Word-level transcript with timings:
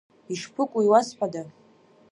Ишԥыкәу, 0.33 0.81
иуазҳәада… 0.85 1.43